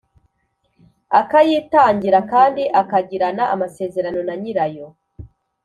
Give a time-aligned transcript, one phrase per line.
[1.19, 4.87] Akayitangira kandi akagirana amasezerano na nyirayo